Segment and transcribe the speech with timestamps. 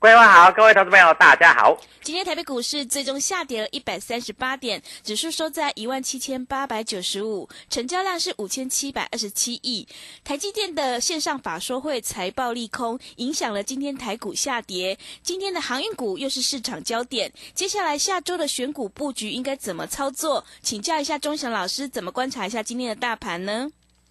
[0.00, 1.76] 各位好，各位投资朋友，大家好。
[2.02, 9.88] 今天台北股市最终下跌了一百三十八点，指数收在一万七千八百九十五，成交量是五千七百二十七亿。
[10.22, 14.96] 台积电的线上法说会财报利空，影响了今天台股下跌。
[15.20, 20.44] 今天的航运股又是市场焦点，接下来下周的选股布局应该怎么操作？
[20.62, 23.68] 请教一下钟祥老师，怎么观察一下今天的大盘呢？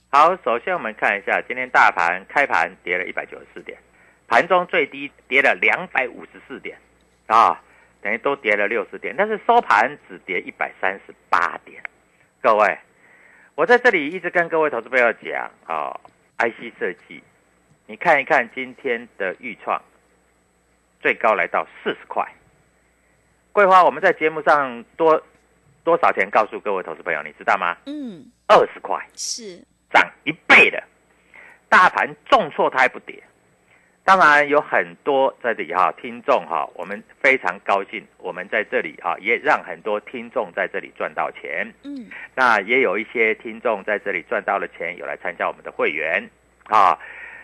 [0.09, 3.77] 好，首先我们看一下今天大盘开盘跌了一百九十四点。
[4.27, 6.77] 盘中最低跌了两百五十四点，
[7.27, 7.61] 啊，
[8.01, 11.81] 等于都跌了六十点，但是收盘只跌一百三十八点。
[12.41, 12.77] 各位，
[13.55, 15.97] 我在这里一直跟各位投资朋友讲啊
[16.37, 17.23] ，IC 设计，
[17.85, 19.81] 你看一看今天的预创，
[20.99, 22.25] 最高来到四十块。
[23.53, 25.23] 桂花，我们在节目上多
[25.83, 27.75] 多少钱告诉各位投资朋友，你知道吗？
[27.85, 30.83] 嗯，二十块，是涨一倍的。
[31.69, 33.23] 大盘重挫它还不跌。
[34.07, 41.69] 当然有很多在这里哈，听众哈，我们非常高兴，我们在这里哈，也让很多听众在这里赚到钱。
[41.83, 46.25] 嗯，那也有一些听众在这里赚到了钱，有来参加我们的会员
[46.67, 46.97] 啊。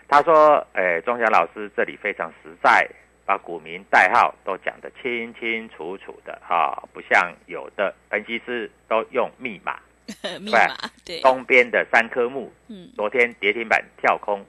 [0.08, 2.88] 他说：“哎，钟祥老师这里非常实在，
[3.26, 9.78] 把股民代号都讲得清清楚楚的哈，不像有的分析师都用密码。
[10.40, 14.42] 密码对，东边的三颗木，嗯，昨天跌停板跳空。”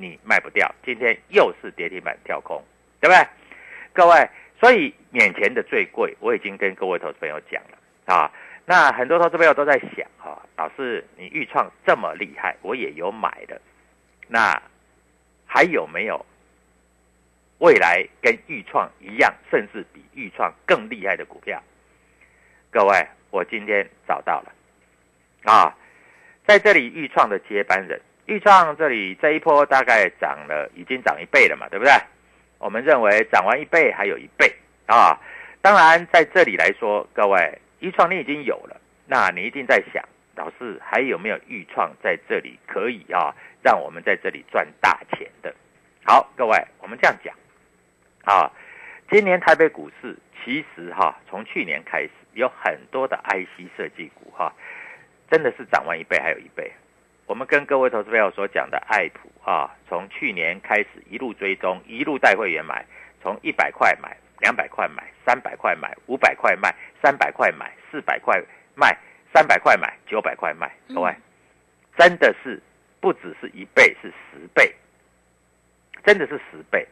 [0.00, 2.64] 你卖不掉，今天又是跌停板跳空，
[3.00, 3.28] 对不对？
[3.92, 8.32] 各位，所以眼前的最贵，我已经跟各位投资朋友讲了啊。
[8.64, 13.60] 那很多投资朋友都在想啊，老师，你预创这么厉害，我也有买的，
[14.26, 14.58] 那
[15.44, 16.24] 还有没有
[17.58, 21.62] 未来跟预创一样，甚至比预创更厉害的股票？
[22.70, 24.52] 各位，我今天找到了
[25.44, 25.76] 啊，
[26.46, 28.00] 在这里预创的接班人。
[28.26, 31.92] 豫创这里这一波大概涨了，已经涨一倍了嘛，对不对？
[32.58, 34.54] 我们认为涨完一倍还有一倍
[34.86, 35.18] 啊。
[35.62, 40.04] 当然在这里来说，各位豫创你已经有了，那你一定在想，
[40.36, 45.54] 老师还有没有豫创在这里可以啊，让我们在这里赚大钱的？
[46.04, 47.34] 好，各位，我们这样讲
[48.24, 48.50] 啊，
[49.10, 54.52] 今年台北股市其实哈，从去年开始有很多的 IC 设计股哈，
[55.30, 56.70] 真的是涨完一倍还有一倍。
[57.30, 62.84] 我们跟各位投资朋友所讲的爱普啊，从去年开始一路追踪，一路带会员买，
[63.22, 68.42] 从一百块买，两百块买，三百块买，五百块卖，三百块买，四百块
[68.74, 68.98] 卖，
[69.32, 70.72] 三百块买，九百块卖。
[70.92, 71.14] 各位，
[71.96, 72.60] 真的是
[72.98, 74.74] 不只是一倍，是十倍，
[76.02, 76.84] 真的是十倍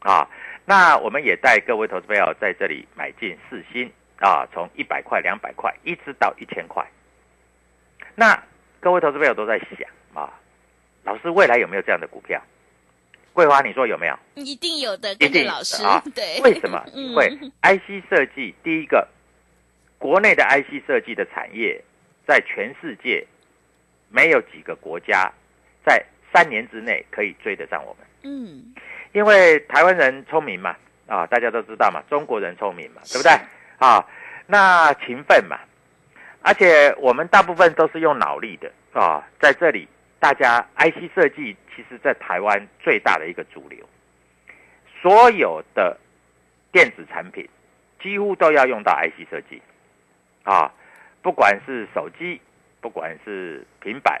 [0.00, 0.28] 啊！
[0.66, 6.86] 那我们也带各位投资朋友在这里买进四星啊，从一百块、两百块一直到一千块，
[8.14, 8.38] 那。
[8.80, 9.68] 各位投资朋友都在想
[10.14, 10.32] 啊，
[11.04, 12.40] 老师未来有没有这样的股票？
[13.32, 14.18] 桂花，你说有没有？
[14.34, 16.02] 一定有的，跟着老师啊。
[16.14, 16.82] 对，为什么？
[16.94, 17.28] 因为
[17.62, 19.06] IC 设计第一个，
[19.98, 21.82] 国内的 IC 设计的产业，
[22.26, 23.24] 在全世界
[24.08, 25.30] 没有几个国家
[25.84, 28.06] 在三年之内可以追得上我们。
[28.22, 28.74] 嗯，
[29.12, 30.74] 因为台湾人聪明嘛，
[31.06, 33.30] 啊，大家都知道嘛，中国人聪明嘛，对不对？
[33.78, 34.04] 啊，
[34.46, 35.58] 那勤奋嘛，
[36.42, 39.86] 而且我们大部分都是用脑力的啊，在这里，
[40.18, 43.78] 大家 IC 设计其实在台湾最大的一个主流，
[45.00, 45.96] 所有的
[46.72, 47.48] 电子产品
[48.02, 49.60] 几乎都要用到 IC 设计，
[50.42, 50.72] 啊，
[51.22, 52.40] 不管是手机，
[52.80, 54.20] 不管是平板，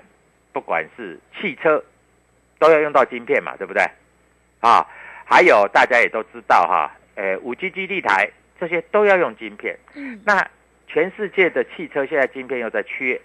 [0.52, 1.82] 不管是汽车，
[2.58, 3.82] 都要用到晶片嘛，对不对？
[4.60, 4.86] 啊，
[5.24, 8.30] 还有大家也都知道哈，呃，五 G 基地台
[8.60, 9.78] 这些都要用晶片。
[9.94, 10.46] 嗯，那
[10.92, 13.20] 全世界的汽车现在晶片又在缺，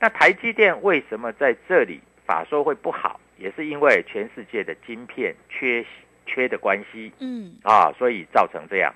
[0.00, 3.20] 那台积电为什么在这里法说会不好？
[3.36, 5.84] 也是因为全世界的晶片缺
[6.24, 8.94] 缺的关系嗯，啊，所以造成这样。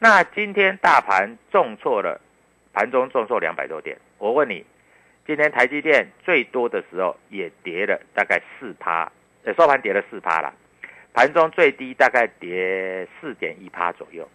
[0.00, 2.20] 那今天大盘重挫了，
[2.72, 3.96] 盘中重挫两百多点。
[4.18, 4.66] 我问你，
[5.24, 9.12] 今天台积电最多的时候也跌了大概四趴，
[9.44, 10.52] 呃，收盘跌了四趴啦，
[11.14, 14.28] 盘中最低大概跌四点一趴左右。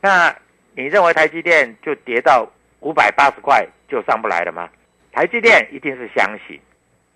[0.00, 0.32] 那
[0.78, 2.48] 你认为台积电就跌到
[2.78, 4.70] 五百八十块就上不来了吗？
[5.10, 6.56] 台积电一定是相信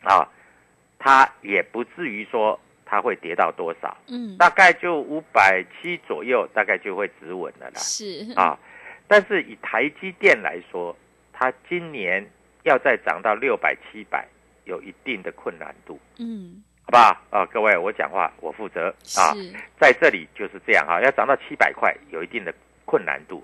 [0.03, 0.29] 啊，
[0.99, 7.75] 它也不至于说它会跌到多少，嗯，大概就五百七左右，大概就会止稳了啦。
[7.77, 8.59] 是，啊，
[9.07, 10.97] 但是以台积电来说，
[11.33, 12.29] 它今年
[12.65, 14.27] 要再涨到六百、七百，
[14.65, 17.17] 有一定的困难度，嗯，好不好？
[17.31, 19.31] 啊，各位，我讲话我负责啊，
[19.79, 22.53] 在这里就是这样哈、要涨到七百块，有一定的
[22.85, 23.41] 困难度。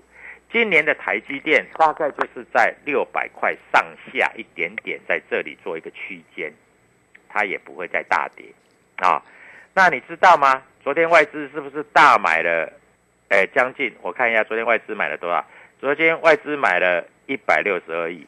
[0.51, 6.51] 今年的台积电大概就是在六百块上下一点点，在这里做一个区间，
[7.29, 8.45] 它也不会再大跌
[8.97, 9.21] 啊。
[9.75, 10.61] 那你知道吗？
[10.83, 12.71] 昨天外资是不是大买了？
[13.29, 15.45] 哎，将近我看一下，昨天外资买了多少？
[15.79, 18.25] 昨天外资买了一百六十二亿。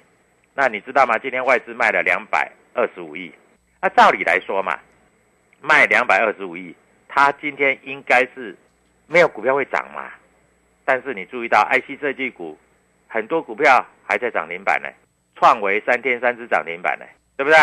[0.53, 1.17] 那你知道吗？
[1.17, 3.33] 今天外资卖了两百二十五亿。
[3.81, 4.79] 那照理来说嘛，
[5.59, 6.75] 卖两百二十五亿，
[7.07, 8.55] 它今天应该是
[9.07, 10.11] 没有股票会涨嘛。
[10.85, 12.57] 但是你注意到 IC 设计股
[13.07, 14.89] 很多股票还在涨停板呢，
[15.35, 17.05] 创维三天三只涨停板呢，
[17.37, 17.57] 对不对？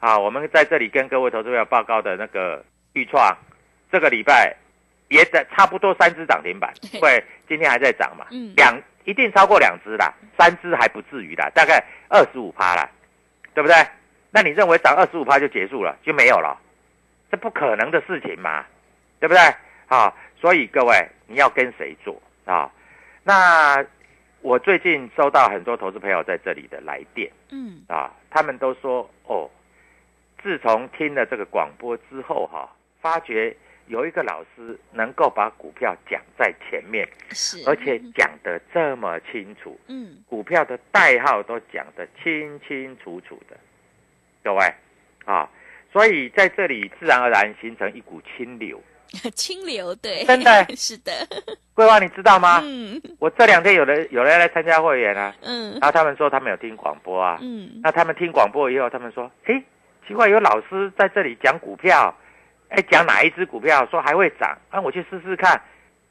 [0.00, 2.64] 啊，我们在这里跟各位投资者报告的那个
[2.94, 3.36] 预创，
[3.90, 4.54] 这个礼拜
[5.08, 12.88] 也在差不多三只涨停板， 因为今天还在涨嘛，嗯两一定超过两只啦，三只还不至于啦，大概二十五趴啦，
[13.54, 13.76] 对不对？
[14.30, 16.58] 那你认为涨二十五趴就结束了，就没有了？
[17.30, 18.64] 这不可能的事情嘛，
[19.20, 19.40] 对不对？
[19.88, 22.70] 啊，所以各位你要跟谁做啊？
[23.24, 23.86] 那
[24.40, 29.48] 我最近收到很多投资朋友在这里的来电嗯，啊，他们都说哦，
[30.42, 32.68] 自从听了这个广播之后哈、
[33.00, 33.56] 发觉
[33.86, 43.56] 有一个老师能够把股票讲在前面，是，而且讲得这么清楚，嗯，股票的代号都讲得清清楚楚的，
[44.42, 44.74] 各位
[45.24, 45.48] 啊，
[45.92, 48.82] 所以在这里自然而然形成一股清流。
[49.34, 50.66] 清流，对，真的？
[50.76, 51.12] 是的，
[51.74, 52.60] 桂花，你知道吗？
[52.64, 53.00] 嗯。
[53.18, 55.72] 我这两天有人有人来参加会员啊，嗯。
[55.72, 59.62] 然后他们说他们有听广播啊，嗯，那他们听广播以后，他们说，嘿，
[60.06, 62.14] 奇怪，有老师在这里讲股票，
[62.68, 65.60] 哎，讲哪一只股票，说还会涨，啊，我去试试看，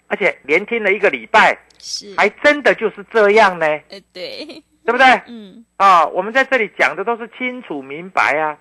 [0.08, 4.46] 而且连听了一个礼拜，是，还真的就是这样呢，呃，对，
[4.86, 5.06] 对不对？
[5.28, 8.58] 嗯，啊，我们在这里讲的都是清楚明白啊，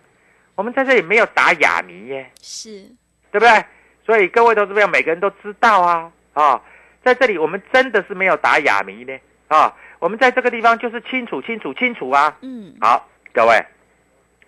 [0.55, 2.82] 我们在这里没有打哑谜耶，是，
[3.31, 3.65] 对不对？
[4.05, 6.63] 所以各位投资朋友，每个人都知道啊，啊，
[7.03, 13.65] 在这里我们真的是没有打哑谜呢，啊，我们在这个地方就是清楚清楚清楚啊，嗯，好，各位，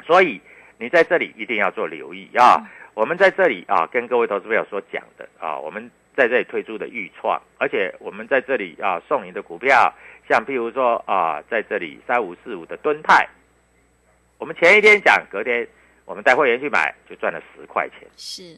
[0.04, 0.40] 所以
[0.78, 2.62] 你在这里一定要做留意啊。
[2.94, 9.90] 我们在这里啊，跟各位投资朋友所讲的啊，我们在这里推出的预创，而且我们在这里啊送你的股票，
[10.28, 13.26] 像譬如说啊，在这里三五四五的敦泰，
[14.36, 15.66] 我们前一天讲，隔天
[16.04, 18.54] 我们带会员去买，就赚了十块钱，是，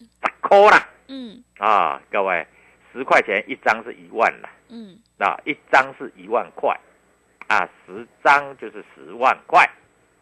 [0.54, 0.88] 打扣啦。
[1.08, 1.42] 嗯。
[1.58, 2.00] 啊！
[2.11, 2.46] 各位，
[2.92, 6.78] 十块钱一张是一万啦，嗯，啊，一张是一万块，
[7.46, 9.68] 啊，十张就是十万块，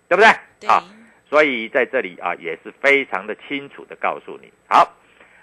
[0.08, 0.30] 对不对？
[0.60, 0.82] 对，啊，
[1.28, 4.52] 所以在这里啊，也是非常的清楚的告诉你。
[4.68, 4.94] 好，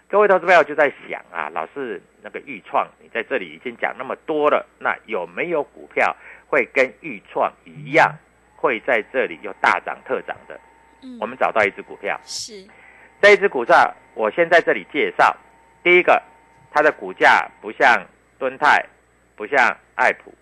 [0.08, 6.16] 各位投资朋友就在想啊，老师那个豫创，你在这里已经讲那么多了，那有没有股票
[6.48, 8.16] 会跟豫创一样，
[8.56, 10.60] 会在这里又大涨特涨的？
[11.02, 12.66] 嗯，我们找到一只股票，是，
[13.22, 15.34] 这一只股票我先在这里介绍。
[15.82, 16.22] 第一个，
[16.72, 18.06] 它的股价不像
[18.38, 18.86] 敦泰，
[19.38, 19.58] 不像
[19.96, 20.34] 爱普，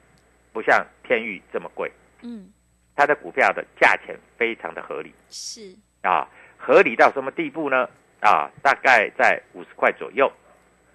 [0.51, 1.91] 不像天域这么贵，
[2.23, 2.51] 嗯，
[2.95, 5.13] 它的股票的价钱非常的合理。
[5.29, 7.87] 是，啊，合理到什么地步呢？
[8.19, 10.31] 啊，大概在五十块左右，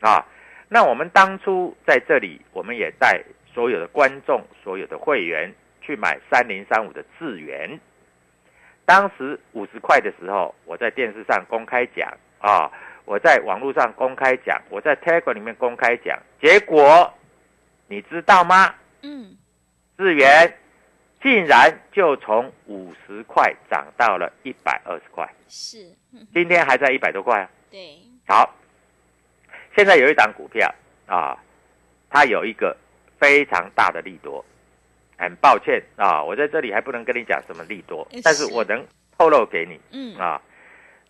[0.00, 0.26] 啊，
[0.68, 3.22] 那我们当初在这里，我们也带
[3.54, 7.78] 所有的观众、所有的会员去买三零三五的智源，
[8.84, 12.12] 当时五十块的时候，我在电视上公开讲
[12.42, 12.70] 啊，
[13.04, 17.12] 我在网络上公开讲，我在 Telegram 里面公开讲，结果
[17.86, 18.74] 你知道吗？
[19.02, 19.36] 嗯，
[19.96, 20.52] 日元
[21.22, 27.48] 竟然就从五十块涨到了一百二十块，是，嗯 今天还在一百多块啊。
[27.70, 28.54] 对，好，
[29.76, 30.68] 现在有一档股票
[31.06, 31.38] 啊，
[32.10, 32.76] 它有一个
[33.18, 34.44] 非常大的利多。
[35.18, 38.44] 很抱歉啊，我在这里还不能跟你讲什么利多，但是。
[38.52, 38.84] 我能
[39.16, 40.42] 透露给你嗯，啊，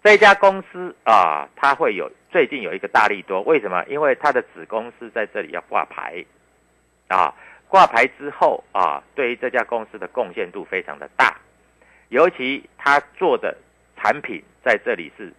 [0.02, 3.84] 这家公司啊，它会有最近有一个大利多，为什么？
[3.88, 6.24] 因为它的子公司在这里要挂牌
[7.08, 7.32] 啊，
[7.68, 11.36] 挂牌之后啊，对于这家公司的贡献度非常的大，
[12.08, 13.56] 尤其它做的
[13.96, 15.32] 产品在这里是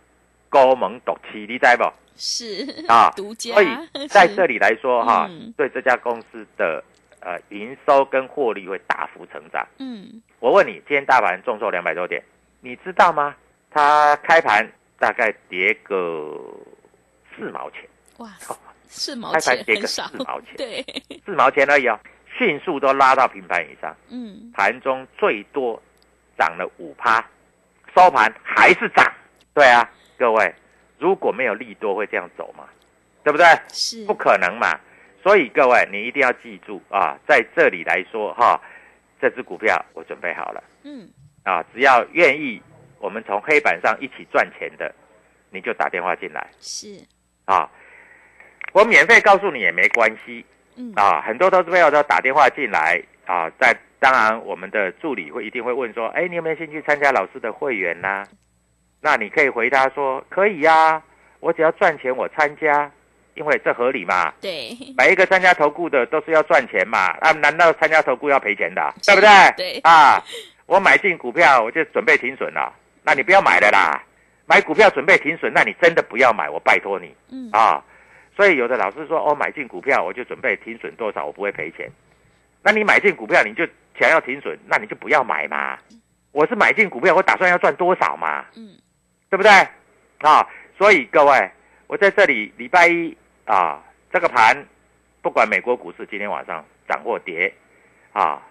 [0.50, 1.84] 高盟独起，你知不？
[2.16, 6.82] 是啊 独家，所以在是这里来说哈， 嗯对这家公司的
[7.20, 9.68] 呃营收跟获利会大幅成长。
[9.80, 12.24] 嗯，我问你，今天大盘重挫两百多点，
[12.62, 13.36] 你知道吗？
[13.74, 16.40] 它开盘大概跌个
[17.36, 17.82] 四毛钱，
[18.18, 20.86] 哇哦，四毛开盘跌个四毛钱，对，
[21.26, 22.00] 四毛钱而已哦，
[22.38, 25.82] 迅速都拉到平盘以上，嗯，盘中最多
[26.38, 27.26] 涨了五趴，
[27.96, 29.12] 收盘还是涨。
[29.54, 30.54] 对啊，各位，
[30.98, 32.66] 如果没有利多会这样走吗？
[33.24, 33.46] 对不对？
[33.70, 34.06] 是。
[34.06, 34.80] 不可能嘛。
[35.22, 38.60] 所以各位，你一定要记住啊，在这里来说哈，
[39.22, 40.64] 这只股票我准备好了。
[40.84, 41.08] 嗯，
[41.44, 42.62] 啊，只要愿意，
[43.04, 44.90] 我们从黑板上一起赚钱的，
[45.52, 46.48] 你就打电话进来。
[46.62, 46.88] 是，
[47.44, 47.70] 啊。
[48.72, 50.44] 我免费告诉你也没关系。
[50.78, 53.04] 嗯，啊，很多投资朋友都打电话进来。
[53.26, 58.24] 啊，在当然我们的助理会一定会问说，哎，你有没有兴趣参加老师的会员呢、
[59.02, 61.04] 那你可以回答说可以呀、
[61.42, 62.90] 我只要赚钱我参加，
[63.36, 64.34] 因为这合理嘛。
[64.40, 69.30] 对，每一个参加投顾的都是要赚钱嘛，啊，难道参加投顾要赔钱的啊，对不对？
[69.58, 69.80] 对。
[69.84, 70.24] 啊，
[70.66, 74.02] 我买进股票我就准备停损了，那你不要买了啦。
[74.46, 77.84] 买股票准备停损，那你真的不要买，我拜托你嗯，啊。
[78.36, 81.90] 所以有的老师说，哦，买进股票我就准备停损多少，我不会赔钱。
[82.62, 83.66] 那你买进股票你就
[84.00, 85.78] 想要停损，那你就不要买嘛。
[86.32, 88.44] 我是买进股票，我打算要赚多少嘛。
[88.58, 88.76] 嗯，
[89.30, 89.52] 对不对？
[90.20, 91.52] 啊，所以各位，
[91.88, 93.82] 我在这里礼拜一啊，
[94.12, 94.66] 这个盘
[95.22, 97.54] 不管美国股市今天晚上涨或跌，
[98.14, 98.42] 啊，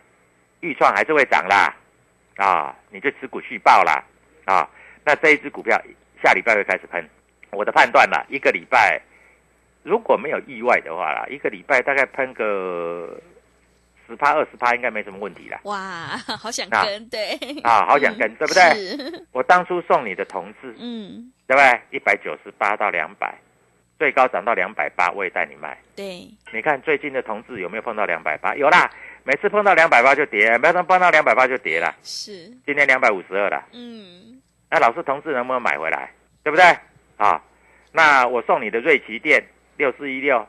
[0.61, 1.75] 预创还是会涨啦，
[2.37, 4.03] 啊，你就持股续报啦，
[4.45, 4.69] 啊，
[5.05, 5.81] 那这一只股票
[6.23, 7.05] 下礼拜会开始喷，
[7.51, 9.01] 我的判断啦，一个礼拜
[9.83, 13.21] 如果没有意外的话啦，一个礼拜大概喷个
[14.07, 15.61] 十趴二十趴应该没什么问题啦。
[15.65, 15.77] 哇，
[16.39, 18.61] 好想啊跟，对，啊，好想跟，嗯 对不对？
[18.97, 21.81] 是，我当初送你的同志，嗯，对不对？
[21.91, 23.35] 一百九十八到两百，
[23.99, 25.79] 最高涨到两百八，我也带你卖。
[25.97, 28.55] 对，你看最近的同志有没有碰到两百八？
[28.55, 28.91] 有啦，
[29.25, 31.95] 每次碰到两百八就跌，每次碰到两百八就跌了。
[32.03, 36.11] 是，今天两百五十二了，嗯，那老师同志能不能买回来？
[36.43, 36.65] 对不对？
[37.17, 37.41] 啊，
[37.93, 39.41] 那我送你的瑞奇店
[39.77, 40.45] 六四一六，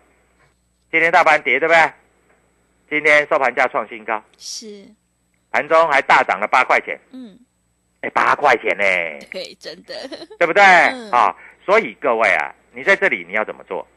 [0.91, 1.91] 今天大盘跌对不对？
[2.89, 4.85] 今天收盘价创新高，是，
[5.51, 7.37] 盘中还大涨了八块钱，嗯，
[8.01, 8.83] 哎，八块钱呢、
[9.31, 9.93] 对，真的，
[10.39, 10.63] 对不对？
[10.63, 13.87] 嗯啊，所以各位啊，你在这里你要怎么做？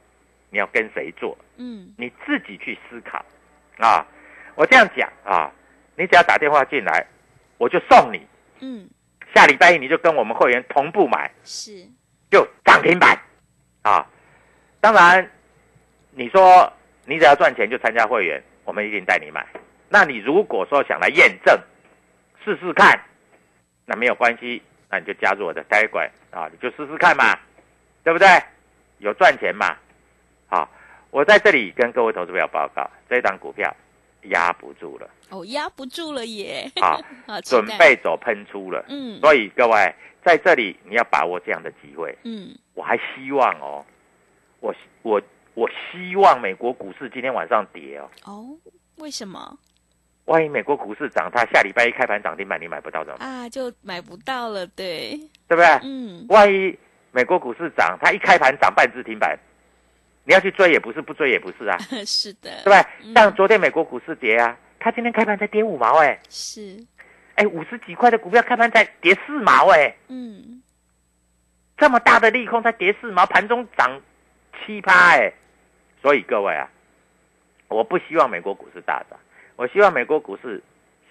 [0.50, 1.36] 你要跟谁做？
[1.56, 3.24] 嗯，你自己去思考
[3.78, 4.06] 啊。
[4.56, 5.52] 我这样讲啊，
[5.94, 7.06] 你只要打电话进来，
[7.58, 8.26] 我就送你。
[8.60, 8.88] 嗯，
[9.34, 11.86] 下礼拜一你就跟我们会员同步买，是，
[12.30, 13.16] 就涨停板
[13.82, 14.04] 啊。
[14.80, 15.30] 当然，
[16.10, 16.72] 你说
[17.04, 19.46] 你只要赚钱就参加会员，我们一定带你买。
[19.88, 21.56] 那你如果说想来验证
[22.44, 22.98] 试试看，
[23.84, 27.38] 那没有关系，那你就加入我的呆管啊，你就试试看嘛，
[28.02, 28.26] 对不对？
[28.98, 29.76] 有赚钱嘛？
[30.48, 30.66] 好，
[31.10, 33.74] 我在这里跟各位投资朋友报告，这档股票
[34.28, 36.98] 压不住了哦，压不住了耶，啊，
[37.42, 38.84] 准，备走喷出了。
[38.88, 42.16] 嗯，所以各位在这里你要把握这样的机会。
[42.24, 43.84] 嗯，我还希望哦，
[44.60, 45.20] 我我
[45.54, 48.08] 我希望美国股市今天晚上跌哦。
[48.24, 48.46] 哦，
[48.98, 49.58] 为什么
[50.26, 53.28] 万一美国股市涨，它下礼拜一开盘涨停板，你买不到怎么办？
[53.28, 53.48] 啊？
[53.48, 55.10] 就买不到了，对，
[55.48, 55.66] 对不对？
[55.82, 56.76] 嗯，万一
[57.12, 59.38] 美国股市涨，它一开盘涨半只停板，
[60.26, 62.84] 你要去追也不是，不追也不是啊， 是的，对不对？
[63.04, 63.14] 嗯。
[63.14, 66.84] 像昨天美国股市跌啊，它今天开盘才跌五毛哎，是，
[67.36, 70.60] 哎，五十几块的股票开盘才跌四毛哎，嗯，
[71.76, 74.00] 这么大的利空才跌四毛，盘中涨
[74.66, 75.32] 七趴哎，
[76.02, 76.68] 所以各位啊，
[77.68, 79.16] 我不希望美国股市大涨，
[79.54, 80.60] 我希望美国股市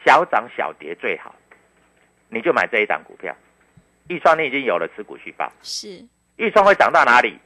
[0.06, 1.34] 小涨小跌最好，
[2.28, 3.34] 你就买这一档股票，
[4.10, 6.06] 易创你已经有了持股续报，是，
[6.36, 7.40] 易创会涨到哪里？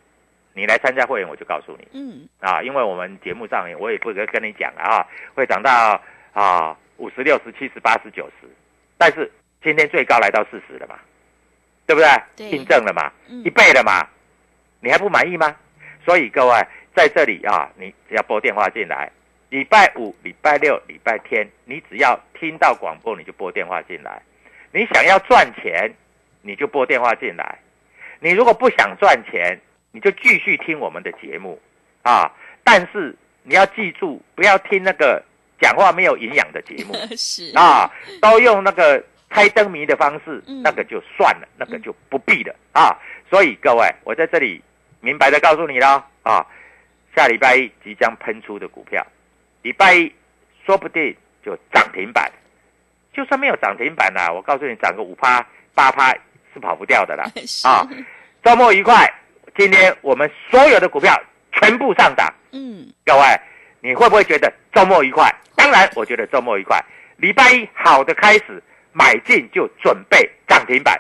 [0.53, 6.01] 你来参加会员我就告诉你嗯，啊，因为我们节目上面我也不跟跟你讲了啊，会涨到
[6.33, 8.47] 啊五十六十七十八十九十，
[8.97, 9.31] 但是
[9.63, 10.99] 今天最高来到四十了嘛，
[11.85, 12.09] 对不对？
[12.35, 14.05] 对印证了嘛，嗯一倍了嘛，
[14.81, 15.55] 你还不满意吗？
[16.05, 16.53] 所以各位
[16.95, 19.11] 在这里啊，你只要拨电话进来，
[19.49, 24.21] 礼拜五、礼拜六、礼拜天，你只要听到广播，你就拨电话进来。
[24.71, 25.93] 你想要赚钱，
[26.41, 27.57] 你就拨电话进来；
[28.19, 29.59] 你如果不想赚钱，
[29.91, 31.60] 你就继续听我们的节目
[32.03, 32.31] 啊。
[32.63, 35.24] 但是你要记住，不要听那个
[35.60, 37.91] 讲话没有营养的节目 是啊，
[38.22, 42.96] 都用那个猜灯谜的方式，嗯那个就算了，那个就不必了啊。
[43.29, 44.62] 所以各位，我在这里
[45.01, 46.46] 明白的告诉你了啊，
[47.15, 49.05] 下礼拜一即将喷出的股票，
[49.62, 50.12] 礼拜一
[50.65, 52.31] 说不定就涨停板。
[53.12, 56.13] 就算没有涨停板啦、我告诉你，涨个五趴八趴
[56.53, 57.25] 是跑不掉的啦。
[57.65, 57.86] 啊，
[58.43, 59.12] 周末愉快！
[59.59, 61.13] 今天我们所有的股票
[61.51, 63.21] 全部上涨，嗯，各位，
[63.81, 65.29] 你会不会觉得周末愉快？
[65.53, 66.81] 当然，我觉得周末愉快。
[67.17, 68.63] 礼拜一好的开始，
[68.93, 70.97] 买进就准备涨停板。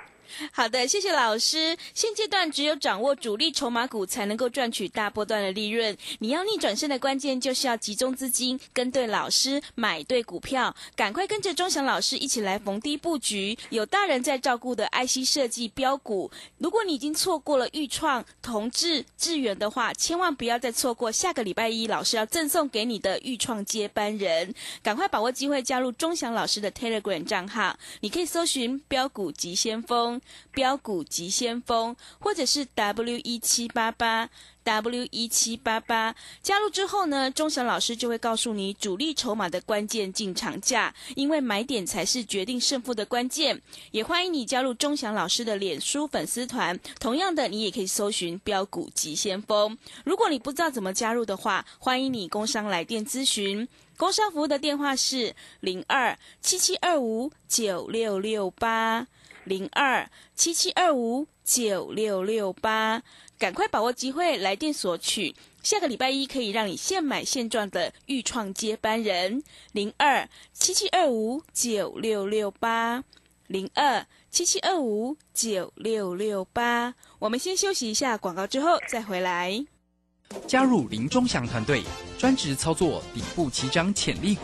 [0.51, 1.77] 好的，谢谢老师。
[1.93, 5.95] 现阶段只有掌握主力筹码股，才能够赚取大波段的利润。
[6.19, 10.75] 你要逆转身的关键，就是要集中资金，跟对老师，买对股票。
[10.95, 16.31] 赶快跟着钟祥老师一起来逢低布局，有大人在照顾的 IC 设计标股。
[16.57, 24.53] 如果你已经错过了豫创、同志、智源的话，千万不要再错过下个礼拜一老师要赠送给你的豫创接班人。
[24.83, 30.18] 赶快把握机会加入钟祥老师的 Telegram 账号，你可以搜寻标股急先锋。
[30.51, 34.29] 标股急先锋，或者是 W 一七八八
[34.63, 36.15] W 一七八八。
[36.41, 43.61] 加入之后呢，钟祥老师就会告诉你主力筹码的关键进场价，因为买点才是决定胜负的关键。
[43.91, 49.77] 也欢迎你加入钟祥老师的脸书粉丝团，同样的，你也可以搜寻标股急先锋。
[50.03, 53.67] 如果你不知道怎么加入的话，欢迎你工商来电咨询。
[53.97, 59.07] 工商服务的电话是零二七七二五九六六八。
[59.49, 63.01] 零二七七二五九六六八，
[63.39, 65.35] 赶快把握机会来电索取。
[65.63, 73.03] 下个礼拜一可以让你现买现赚的豫创接班人，零二七七二五九六六八，
[73.47, 76.93] 零二七七二五九六六八。
[77.17, 79.65] 我们先休息一下广告，之后再回来。
[80.45, 81.81] 加入林中祥团队，
[82.19, 84.43] 专职操作底部起涨潜力股，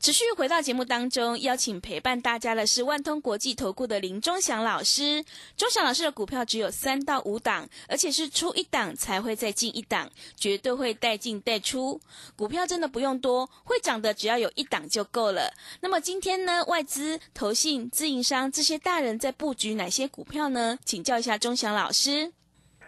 [0.00, 5.22] 持续回到节目当中，邀请陪伴大家的是万通国际投顾的林忠祥老师。
[5.58, 12.00] 忠祥老师的股票只有三到五档，而且是出一档才会再进一档，绝对会带进带出。
[12.34, 15.52] 股票真的不用多，会涨的只要有一档就够了。
[15.82, 20.78] 那么今天呢，外资、投信、自营商这些大人在布局哪些股票呢？
[20.82, 22.32] 请教一下忠祥老师。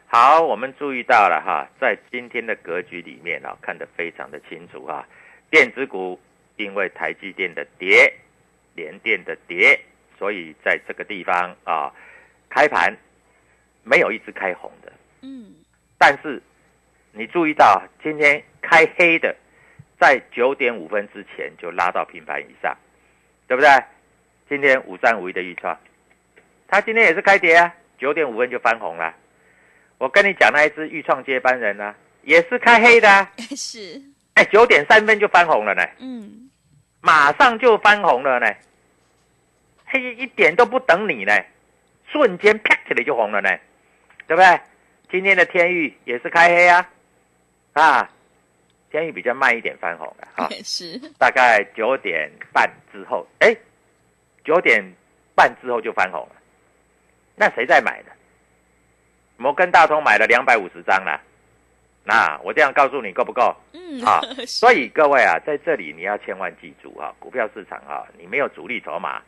[0.07, 5.07] 好，我们注意到了哈，在今天的格局里面啊，看得非常的清楚哈，
[5.51, 6.18] 电子股。
[6.57, 8.12] 因为台积电的跌，
[8.75, 9.81] 联电的跌，
[10.19, 11.93] 所以在这个地方啊，
[12.49, 12.97] 开盘
[13.83, 14.93] 没有一只开红的。
[15.23, 15.55] 嗯，
[15.99, 16.43] 但是
[17.12, 19.35] 你注意到今天开黑的，
[19.99, 22.77] 在九点五分之前就拉到平盘以上，
[23.47, 23.69] 对不对？
[24.49, 25.79] 今天五三五一的预创，
[26.69, 29.15] 它今天也是开跌啊，九点五分就翻红了。
[29.97, 34.03] 我跟你讲那一只预创接班人呢、啊，也是开黑的、啊， 是，
[34.35, 35.83] 哎，九点三分就翻红了呢。
[35.99, 36.51] 嗯。
[37.05, 38.47] 马上就翻红了呢，
[39.87, 41.33] 嘿，一点都不等你呢，
[42.12, 43.51] 瞬间啪起来就红了呢，
[44.29, 44.61] 对不对？
[45.11, 46.88] 今天的天域也是开黑啊，
[47.73, 48.11] 啊，
[48.92, 53.53] 天域比较慢一点翻红了啊， 是，大概九点半之后，哎，
[54.45, 54.81] 九点
[55.35, 56.37] 半之后就翻红了，
[57.35, 58.12] 那谁在买呢？
[59.37, 61.21] 摩根大通买了两百五十张了。
[62.05, 63.55] 那我这样告诉你够不够？
[63.73, 69.23] 嗯啊， 所以各位啊，在这里你要千万记住啊，股票市场啊，你没有主力筹码，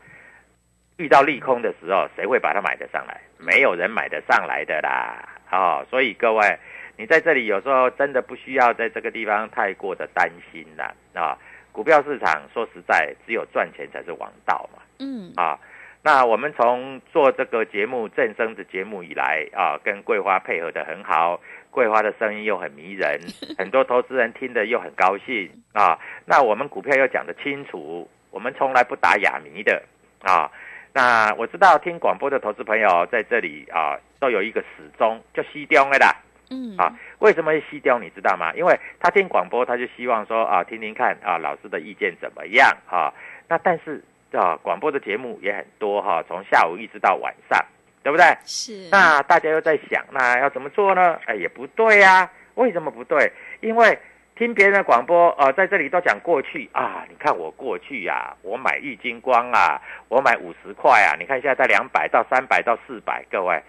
[0.97, 3.21] 遇到利空的时候，谁会把它买得上来？
[3.39, 5.23] 没有人买得上来的啦。
[5.53, 6.59] 哦，所以各位，
[6.97, 10.93] 你在这里有时候真的不需要在这个地方太过的担心啦。
[11.13, 11.39] 啊，
[11.71, 14.83] 股票市场说实在，只有赚钱才是王道嘛。
[14.99, 15.59] 嗯，啊，
[16.03, 21.41] 那我们从做这个节目正生的节目以来啊，跟桂花配合的很好。
[21.75, 23.21] 桂花的声音又很迷人，
[23.59, 25.99] 很多投资人听得又很高兴啊。
[26.25, 29.83] 那我们股票又讲得清楚，我们从来不打哑谜的
[30.23, 30.49] 啊。
[30.93, 36.15] 那我知道听广播的投资朋友在这里啊，都有一个始终，就西中了啦。
[36.51, 38.01] 嗯，啊，为什么会西中？
[38.01, 38.53] 你知道吗？
[38.55, 43.13] 因为他听广播，他就希望说啊，听听看啊，老师的意见怎么样啊？
[43.49, 47.59] 那但是啊，广播的节目也很多哈、从下午一直到晚上，
[48.05, 48.25] 对不对？
[48.45, 51.19] 是，那大家又在想，那要怎么做呢？
[51.25, 53.33] 哎，也不对呀、为什么不对？
[53.63, 53.99] 因为
[54.37, 57.07] 听别人的广播，呃，在这里都讲过去啊。
[57.09, 63.63] 你看我过去呀、我买玉金光啊，我买五十块啊，你看现在在两百到三百到四百，各位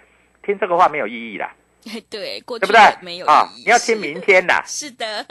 [0.43, 1.53] 听这个话没有意义啦，
[2.09, 3.25] 对，过去对不对的没有？
[3.25, 5.25] 啊意，义你要听明天的， 是的，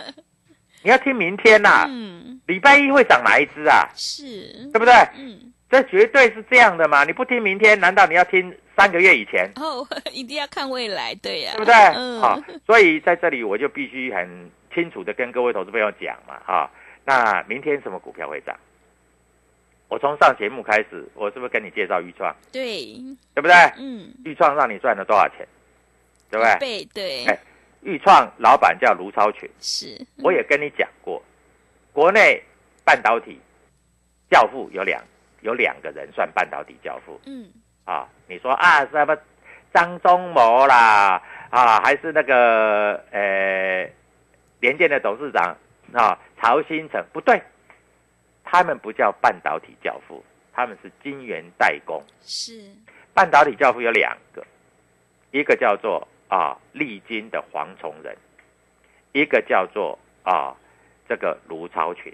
[0.83, 1.85] 你要听明天啦。
[1.89, 3.89] 嗯，礼拜一会涨哪一只啊？
[3.95, 4.93] 是，对不对？
[5.17, 7.03] 嗯，这绝对是这样的嘛！
[7.03, 9.51] 你不听明天，难道你要听三个月以前？
[9.57, 11.75] 哦， 一定要看未来，对呀、对不对？
[11.97, 16.71] 嗯，好、所以在这里我就必须很清楚的跟各位投资朋友讲嘛，哈，
[17.05, 18.57] 那明天什么股票会涨？
[19.89, 22.95] 我从上节目开始，我是不是跟你介绍预创，对，
[23.35, 23.55] 对不对？
[23.77, 25.45] 嗯，预创让你赚了多少钱？
[26.31, 26.57] 对不对？
[26.61, 27.37] 背对，哎
[27.83, 31.21] 预创老板叫卢超群，是，我也跟你讲过，
[31.93, 32.41] 国内
[32.85, 33.41] 半导体
[34.31, 35.03] 教父有两
[35.45, 37.53] 有两个人算半导体教父，嗯，
[37.85, 39.15] 啊，你说啊什么
[39.75, 43.87] 张忠谋啦，啊还是那个呃
[44.61, 45.55] 联电的董事长
[45.93, 47.43] 啊曹新成，不对，
[48.43, 52.03] 他们不叫半导体教父，他们是晶圆代工。
[52.23, 52.75] 是，
[53.13, 54.43] 半导体教父有两个，
[55.31, 58.17] 一个叫做啊利金的黄崇仁，
[59.13, 60.57] 一个叫做啊
[61.07, 62.11] 这个卢超群。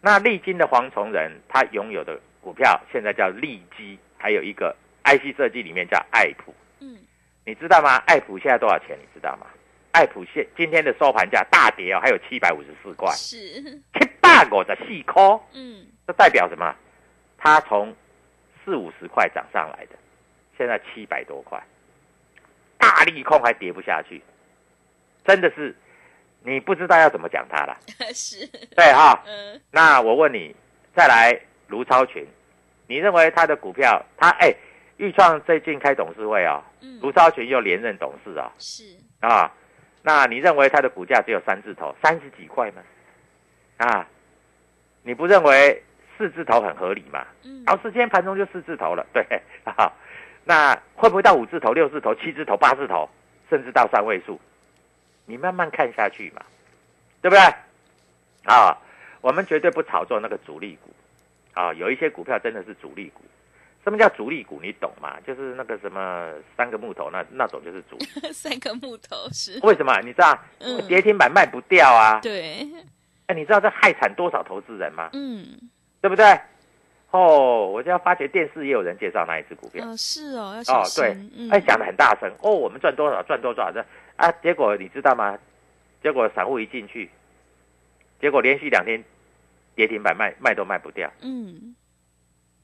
[0.00, 6.98] 那利金的黄崇仁，他拥有的股票现在叫利基，还有一个 IC 设计里面叫爱普，嗯，
[7.44, 7.96] 你知道吗？
[8.06, 8.98] 爱普现在多少钱？
[8.98, 9.46] 你知道吗？
[9.92, 13.36] 爱普现今天的收盘价大跌哦，还有七百五十四块，是，
[13.98, 16.74] 七百五十四块，嗯，这代表什么？
[17.36, 17.94] 它从
[18.64, 19.96] 四五十块涨上来的，
[20.56, 21.60] 现在七百多块，
[22.78, 24.22] 大利空还跌不下去，
[25.24, 25.74] 真的是
[26.42, 27.76] 你不知道要怎么讲它了。
[28.14, 30.54] 是，对哈、嗯，那我问你，
[30.94, 32.26] 再来卢超群，
[32.86, 34.52] 你认为他的股票，他哎，
[34.96, 38.84] 豫创最近开董事会啊、嗯，卢超群又连任董事哦、是，
[39.20, 39.52] 啊，
[40.02, 42.82] 那你认为他的股价只有三字头，三十几块吗？
[43.76, 44.06] 啊，
[45.02, 45.82] 你不认为
[46.16, 47.26] 四字头很合理吗？
[47.44, 49.22] 嗯，老师今天盘中就四字头了，对，
[49.64, 49.92] 啊，
[50.44, 53.08] 那会不会到五字头、六字头、七字头、八字头，
[53.48, 54.40] 甚至到三位数？
[55.30, 56.42] 你慢慢看下去嘛，
[57.22, 57.40] 对不对？
[58.44, 58.76] 啊，
[59.20, 60.90] 我们绝对不炒作那个主力股，
[61.54, 63.22] 啊，有一些股票真的是主力股。
[63.82, 64.60] 什么叫主力股？
[64.62, 65.16] 你懂吗？
[65.26, 68.06] 就是那个什么三个木头那那种就是主力。
[68.32, 69.98] 三个木头是，为什么？
[70.02, 70.38] 你知道？
[70.58, 72.20] 嗯跌停板卖不掉啊！
[72.20, 72.68] 对，
[73.26, 75.08] 哎，你知道这害惨多少投资人吗？
[75.14, 75.46] 嗯，
[76.02, 76.38] 对不对？
[77.10, 79.84] 哦，我就要发觉电视也有人介绍那一只股票。
[79.86, 83.84] 哦，是哦，要小哦，心，对，嗯，哎，讲的很大声哦，我们赚多少赚多少的
[84.20, 85.38] 啊，结果你知道吗？
[86.02, 87.08] 结果散户一进去，
[88.20, 89.02] 结果连续两天
[89.74, 91.10] 跌停板卖卖都卖不掉。
[91.22, 91.74] 嗯，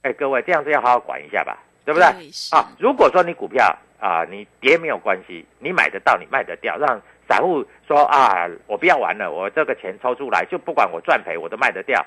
[0.03, 2.07] 哎，各位这样子要好好管一下吧，对不对？
[2.51, 12.05] 啊，如果说你股票啊，你跌没有关系，你买得到，你卖得掉，让散户说啊，我不要玩了，我这个钱抽出来，就不管我赚赔，我都卖得掉，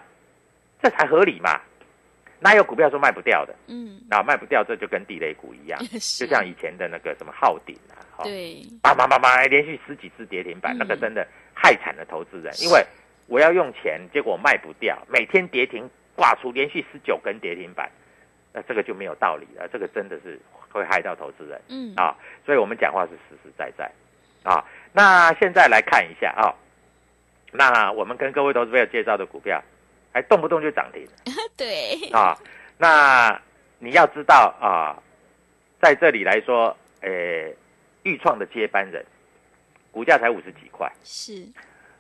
[0.82, 1.60] 这才合理嘛。
[2.40, 3.54] 哪有股票说卖不掉的？
[3.68, 5.80] 嗯，啊，卖不掉，这就跟地雷股一样，
[6.18, 10.78] 就像以前的那个什么浩鼎啊，哈、对，叭叭叭叭，连续十几次跌停板，嗯。
[10.80, 12.82] 那个真的害惨了投资人，因为
[13.28, 17.92] 我要用钱，结果卖不掉，每天跌停挂出连续十九根跌停板，
[18.54, 20.40] 那这个就没有道理了，这个真的是
[20.72, 21.62] 会害到投资人。
[21.68, 23.92] 嗯，啊，所以我们讲话是实实在在。
[24.44, 24.64] 啊。
[24.94, 26.56] 那现在来看一下啊，
[27.52, 29.62] 那我们跟各位投资朋友介绍的股票，
[30.12, 31.08] 还动不动就涨停
[31.56, 32.38] 对，啊。
[32.78, 33.40] 那
[33.78, 34.96] 你要知道啊，
[35.82, 37.10] 在这里来说，呃，
[38.04, 39.06] 豫创的接班人，
[39.92, 40.92] 股价才五十几块。
[41.04, 41.46] 是，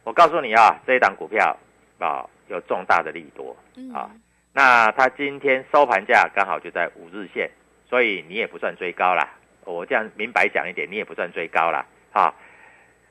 [0.03, 1.57] 我告诉你啊，这一档股票
[1.99, 4.09] 啊有重大的利多嗯，啊。
[4.51, 7.49] 那它今天收盘价刚好就在五日线，
[7.87, 9.29] 所以你也不算追高啦。
[9.65, 12.33] 我这样明白讲一点，你也不算追高啦啊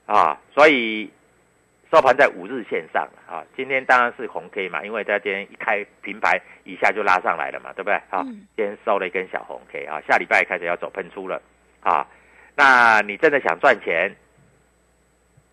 [0.06, 1.08] 啊，所以
[1.90, 3.44] 收盘在五日线上啊。
[3.56, 7.94] 今天当然是红 K 嘛，因为它今天一开平盘一下就拉上来了嘛，对不对？
[8.10, 11.40] 啊，嗯今天收了一根小红 K 啊，下礼拜开始要走喷出了
[11.80, 12.06] 啊。
[12.56, 14.14] 那你真的想赚钱，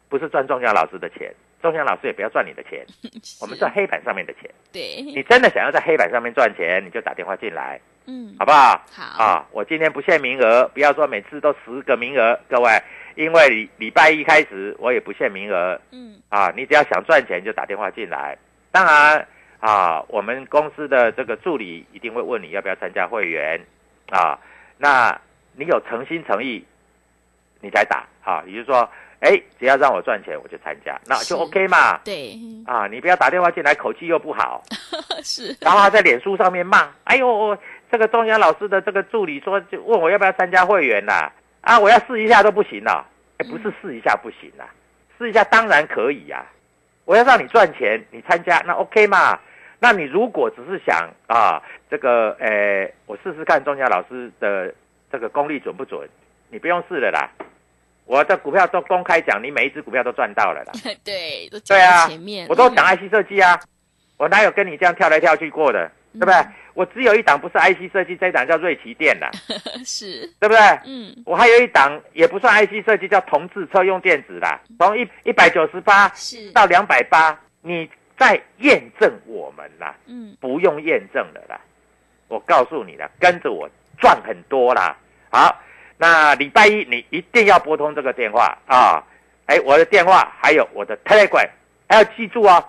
[0.09, 2.85] 不是赚钟祥老师的钱，钟祥老师也不要赚你的钱，
[3.41, 4.49] 我们赚黑板上面的钱。
[4.73, 8.81] 对，你真的想要在黑板上面赚钱，你就打电话进来，嗯，好不好？
[8.91, 12.71] 好，啊，我今天不限名额，不要说每次都十个名额，各位，
[13.15, 18.37] 因为礼礼拜一开始我也不限名额嗯，啊，你只要想赚钱就打电话进来。
[18.71, 19.27] 当然
[19.59, 23.59] 啊，我们公司的这个助理一定会问你要不要参加会员
[24.09, 24.37] 啊。
[24.77, 25.19] 那
[25.53, 26.63] 你有诚心诚意，
[27.61, 28.43] 你才打啊。
[28.45, 28.87] 也就是说，
[29.21, 31.97] 哎，只要让我赚钱，我就参加，那就 OK 嘛。
[32.03, 32.37] 对，
[32.67, 34.61] 啊，你不要打电话进来，口气又不好，
[35.23, 37.57] 是，然后他在脸书上面骂，哎呦，
[37.95, 41.31] 这个钟祥老师的这个助理说，就问我要不要参加会员啦、
[41.61, 44.67] 啊，我要试一下都不行了，哎，不是试一下不行啦，
[45.17, 46.45] 试一下当然可以呀、
[47.05, 49.39] 我要让你赚钱，你参加那 OK 嘛？
[49.79, 54.75] 那你如果只是想啊，这个呃，我试试看钟祥老师的
[55.09, 56.05] 这个功力准不准，
[56.49, 57.29] 你不用试了啦。
[58.03, 60.73] 我的股票都公开讲，你每一只股票都赚到了啦。
[61.05, 63.57] 对，对啊前面，，我都讲嗯 IC 设计啊，
[64.17, 66.35] 我哪有跟你这样跳来跳去过的，对不对？
[66.75, 69.31] 我只有一档不是 IC 设计，这一档叫瑞奇电啦，
[69.83, 70.59] 是，对不对？
[70.85, 81.59] 嗯，我还有一档也不算 IC 设计，叫同志车用电子啦，从一一百九十八是，到两百八，你在验证我们啦，嗯，不用验证了啦。
[82.27, 84.97] 我告诉你了，跟着我赚很多啦。
[85.29, 85.61] 好，
[85.97, 89.01] 那礼拜一你一定要拨通这个电话啊！
[89.45, 91.47] 哎，我的电话还有我的 Telegram，
[91.87, 92.63] 还要记住哦。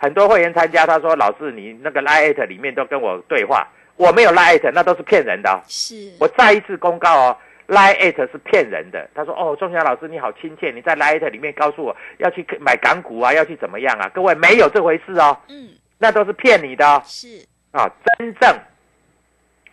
[0.00, 7.36] 很多会员参加，他说：“老师，你那个 Lite 里面都跟我对话，我没有 Lite，那都是骗人的哦、是，我再一次公告哦
[7.68, 9.06] ，Lite 是骗人的。
[9.14, 14.08] 他说：“哦，钟祥老师你好亲切，你在 Lite 里面告诉我要去买港股啊，要去怎么样啊？
[14.14, 17.02] 各位没有这回事哦，嗯，那都是骗你的哦。
[17.04, 17.86] 是，啊，
[18.18, 18.58] 真正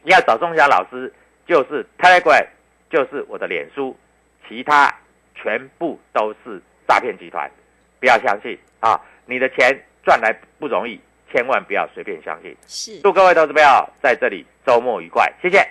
[0.04, 1.14] 要找钟祥老师，
[1.48, 2.46] 就是 Telegram，
[2.90, 3.96] 就是我的脸书，
[4.46, 4.94] 其他
[5.36, 7.50] 全部都是诈骗集团，
[8.02, 9.00] 不要相信啊！
[9.26, 9.78] 你的钱
[10.08, 10.98] 赚来不容易，
[11.30, 12.56] 千万不要随便相信。
[12.66, 13.02] 是。
[13.02, 13.68] 祝各位投资朋友
[14.02, 15.68] 在这里周末愉快，谢谢。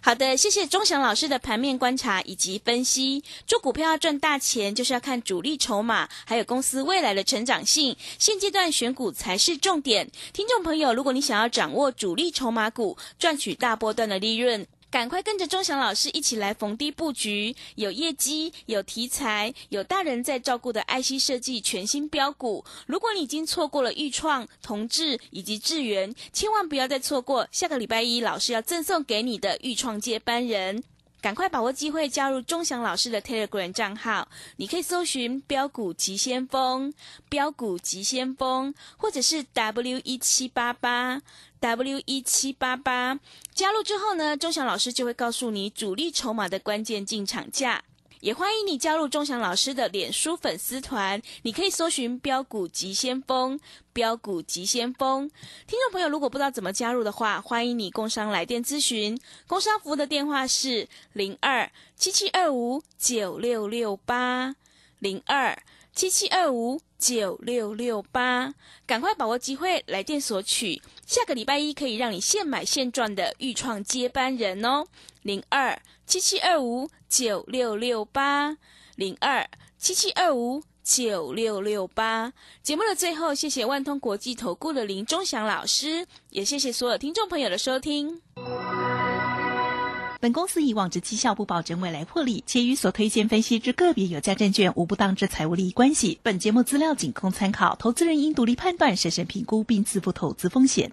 [0.00, 3.24] 好的，谢谢钟祥老师的盘面观察以及分析。
[3.44, 7.96] 做股票要赚大钱，就是要看主力筹码，还有公司未来的成长性。
[8.18, 10.08] 现阶段选股才是重点。
[10.32, 14.64] 听众朋友，如果你想要掌握主力筹码股，赚取大波段的利润。
[14.92, 22.62] 赶快跟着钟祥老师一起来逢低布局，有业绩、有题材、有大人在照顾的 IC 设计全新标股。
[22.86, 30.84] 如果你已经错过了豫创、同志以及智源，千万不要再错过下个礼拜一老师要赠送给你的豫创接班人。
[31.22, 36.92] 赶快把握机会加入钟祥老师的 Telegram 账号，你可以搜寻“标股急先锋”、
[37.30, 41.22] “标股急先锋”，或者是 W 一七八八
[41.62, 43.20] W 一七八八。
[43.54, 47.84] 加入之后呢，钟祥老师就会告诉你主力筹码的关键进场价。
[48.18, 53.58] 也欢迎你加入钟祥老师的脸书粉丝团，你可以搜寻“标股急先锋”、
[53.92, 55.28] “标股急先锋”。
[55.66, 59.18] 听众朋友，如果不知道怎么加入的话，欢迎你工商来电咨询。
[59.46, 64.54] 工商服务的电话是零二七七二五九六六八
[65.00, 65.60] 零二
[65.92, 68.54] 七七二五九六六八，
[68.86, 70.80] 赶快把握机会来电索取。
[71.12, 74.86] 下个礼拜一可以让你现买现赚的豫创接班人哦，
[75.20, 78.56] 零二七七二五九六六八
[78.96, 79.46] 零二
[79.76, 80.62] 七七二五。
[80.84, 88.20] 九六六八节目的最后，谢谢万通国际投顾的林忠祥老师，也谢谢所有听众朋友的收听。
[90.18, 96.18] 本公司以往之绩效不保证未来获利，且与所推荐分析之个别有价证券无不当之财务利益关系。
[96.24, 100.92] 本节目资料仅供参考，投资人应独立判断、审慎评估并自负投资风险。